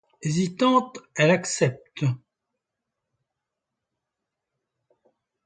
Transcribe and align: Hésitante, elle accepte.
Hésitante, 0.23 0.93
elle 1.15 1.29
accepte. 1.29 2.05